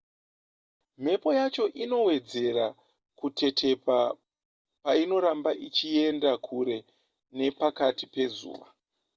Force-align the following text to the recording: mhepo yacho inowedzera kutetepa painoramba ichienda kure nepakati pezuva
mhepo 1.01 1.29
yacho 1.39 1.63
inowedzera 1.83 2.65
kutetepa 3.19 3.97
painoramba 4.83 5.51
ichienda 5.67 6.31
kure 6.45 6.77
nepakati 7.37 8.05
pezuva 8.13 8.67